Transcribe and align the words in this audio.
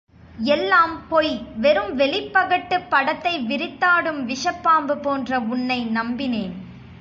எல்லாம் 0.45 1.07
பொய் 1.09 1.33
வெறும் 1.55 1.95
வெளிப்பகட்டு 1.95 2.81
படத்தை 2.81 3.33
விரித்தாடும் 3.39 4.21
விஷப்பாம்பு 4.27 4.95
போன்ற 5.01 5.39
உன்னை 5.39 5.79
நம்பினேன். 5.85 6.53